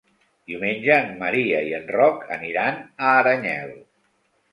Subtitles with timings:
[0.51, 3.75] Diumenge en Maria i en Roc aniran a Aranyel.